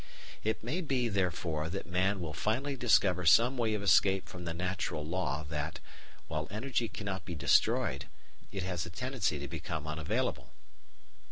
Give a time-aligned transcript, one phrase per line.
[0.43, 4.53] It may be, therefore, that man will finally discover some way of escape from the
[4.55, 5.79] natural law that,
[6.27, 8.05] while energy cannot be destroyed,
[8.51, 10.53] it has a tendency to become unavailable.